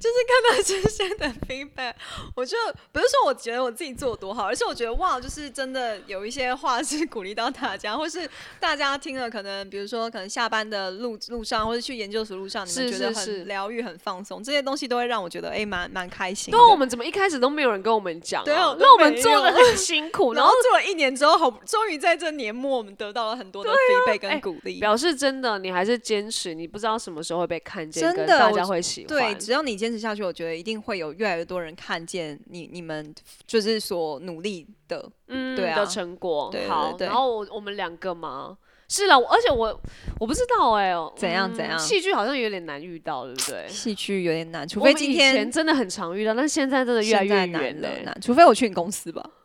[0.00, 1.94] 就是看到这些的 feedback，
[2.34, 2.56] 我就
[2.92, 8.28] 不是说我觉得我自己做多好，而是我觉得哇，就是真的有一些话是鼓励到大家，或是
[8.60, 16.52] 大家听了可能，比如说可能下班的路路上，或者去研究所路上，你们觉得很疗愈、很放松，这些东西都会让我觉得哎，蛮蛮开心。
[16.52, 18.44] 对，我们怎么一开始都没有人跟我们讲？
[18.44, 29.08] 对啊，那我们做的很 辛苦，然后做了一年之后，好终于在这年末，我们得到了很多的 feedback 跟鼓励，表示真的你还是坚持，你不知道什么时候会被看见，真的大家会喜欢。
[29.08, 33.14] 对，只要你坚持下去，我觉得一定会有越来越多人看见你你们
[33.46, 36.52] 就是所努力的，嗯，对啊的成果。
[36.68, 38.56] 好，然后我我们两个嘛，
[38.88, 39.80] 是了，而且我
[40.20, 43.66] 我不知道哎，怎样怎样，戏剧好像有点难遇到，对不对？
[43.68, 47.88] 戏剧有点难，除非今天真的很常遇到，但现在真的越来越难了。
[48.04, 49.24] 难，除非我去你公司吧。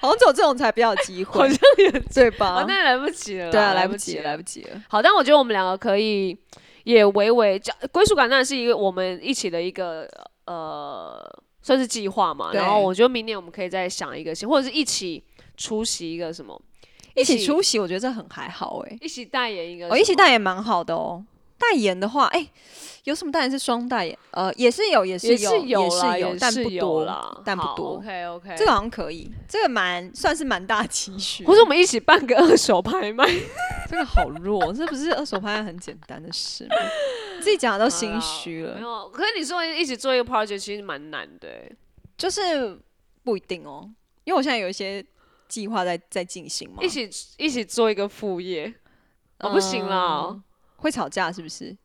[0.00, 2.64] 好像只有这种才比较有机会， 好像也对吧？
[2.68, 4.80] 那来不及了，对啊，来不及，来不及了。
[4.88, 6.38] 好，但我觉得我们两个可以。
[6.88, 10.08] 也微微这归属感，当然是一个我们一起的一个
[10.46, 11.22] 呃，
[11.60, 12.50] 算是计划嘛。
[12.54, 15.22] 然后我觉得明年我们可以再想一个新，或者是一起
[15.54, 16.58] 出席一个什么，
[17.14, 18.96] 一起出席，我觉得这很还好哎。
[19.02, 21.22] 一起代言一个，哦，一起代言蛮好的哦。
[21.58, 22.48] 代言的话，哎。
[23.04, 24.18] 有什么代言是双代言？
[24.32, 25.32] 呃，也是有，也是有，
[25.64, 27.96] 也是有，但不多，但不多。
[27.96, 31.42] OK OK，这个好像可以，这个蛮算是蛮大期许。
[31.46, 33.24] 或者我们一起办个二手拍卖，
[33.88, 36.76] 这个好弱，这不是二手拍卖很简单的事吗？
[37.40, 38.74] 自己讲的都心虚了。
[38.74, 41.48] 没有，可是你说一起做一个 project 其实蛮难的，
[42.18, 42.78] 就是
[43.24, 43.88] 不一定哦，
[44.24, 45.02] 因为我现在有一些
[45.48, 46.82] 计划在在进行嘛。
[46.82, 48.74] 一起一起做一个副业，
[49.38, 50.38] 哦，不行了，
[50.78, 51.76] 会吵架是不是？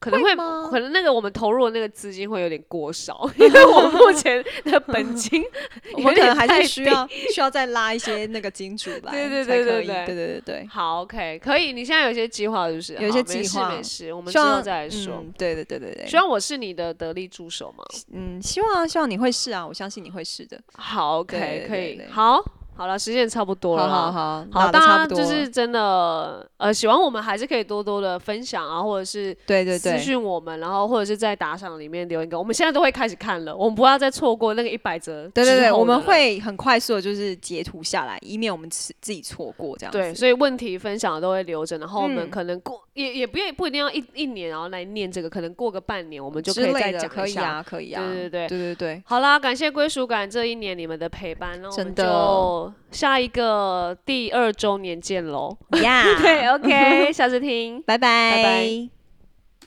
[0.00, 0.36] 可能会，
[0.70, 5.42] 可能那个我们投入的那个资金会有点过少， 因为我们目前的本金，
[5.96, 10.66] 我们可能还是需要需要再拉一些那个金主来，对对对对对对对对。
[10.66, 11.72] 好，OK，可以。
[11.72, 12.94] 你现在有些计划是不是？
[12.96, 15.24] 有些计划，没事，我们之后再来说。
[15.38, 16.06] 对对对对对。
[16.06, 17.82] 希望我是你的得力助手嘛？
[18.12, 20.60] 嗯，希望希望你会是啊，我相信你会是的。
[20.74, 22.02] 好，OK，可以。
[22.10, 22.44] 好，
[22.76, 23.92] 好了，时间也差不多了啦。
[23.92, 32.54] 好好好，好，大家就是真的，呃，喜欢我们还是可以多多的分享啊，或者是对对对私，讯我们，然后或者是在打赏里面留言给我们。
[32.54, 35.28] 现在都会开始看了，我们不要再错过那个一百折。
[35.34, 36.04] 对对对，我们。
[36.04, 39.96] 会很快速的，就是截图下来，以免我们自自己错过这样子。
[39.96, 47.28] 对，所以问题分享都会留着，然后我们嗯可能过、也也不愿不一定要一一年然后来念这个，可能过个半年我们就可以再讲一下。
[47.28, 55.56] 可以啊，可以啊，对对对对对对，好啦，感谢归属感这一年你们的陪伴，那我们真的就下一个第二周年见喽。
[55.82, 57.82] 呀， 对，OK， 下次听。
[57.82, 59.03] 拜拜拜拜